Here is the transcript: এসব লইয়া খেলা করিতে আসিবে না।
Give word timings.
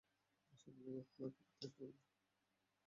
এসব 0.53 0.73
লইয়া 0.83 1.03
খেলা 1.07 1.27
করিতে 1.29 1.65
আসিবে 1.67 1.85
না। 1.89 1.99